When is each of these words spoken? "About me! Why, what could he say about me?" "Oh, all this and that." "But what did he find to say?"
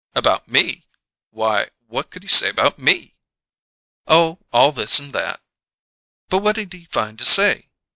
"About 0.15 0.47
me! 0.47 0.87
Why, 1.29 1.69
what 1.85 2.09
could 2.09 2.23
he 2.23 2.27
say 2.27 2.49
about 2.49 2.79
me?" 2.79 3.13
"Oh, 4.07 4.39
all 4.51 4.71
this 4.71 4.97
and 4.97 5.13
that." 5.13 5.39
"But 6.27 6.39
what 6.39 6.55
did 6.55 6.73
he 6.73 6.85
find 6.85 7.19
to 7.19 7.25
say?" 7.25 7.69